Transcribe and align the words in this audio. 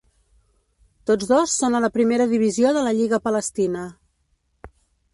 Tots 1.09 1.29
dos 1.33 1.53
són 1.59 1.79
a 1.79 1.83
la 1.85 1.91
primera 1.99 2.29
divisió 2.33 2.75
de 2.79 2.85
la 2.89 2.97
lliga 3.03 3.23
palestina. 3.29 3.89